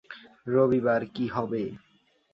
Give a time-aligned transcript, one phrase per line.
[0.47, 1.63] রবিবার কী হবে?